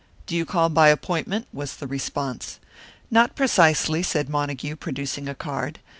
"Do 0.25 0.35
you 0.35 0.45
call 0.45 0.69
by 0.69 0.89
appointment?" 0.89 1.45
was 1.53 1.75
the 1.75 1.85
response. 1.85 2.59
"Not 3.11 3.35
precisely," 3.35 4.01
said 4.01 4.29
Montague, 4.29 4.77
producing 4.77 5.29
a 5.29 5.35
card. 5.35 5.77